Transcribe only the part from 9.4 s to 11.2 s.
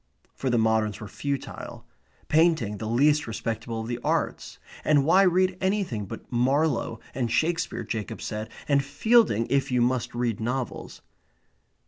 if you must read novels?